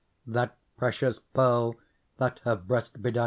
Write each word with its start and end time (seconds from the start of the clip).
That 0.25 0.57
precious 0.77 1.19
pearl 1.19 1.75
that 2.17 2.39
her 2.39 2.55
breast 2.55 3.03
bedight 3.03 3.19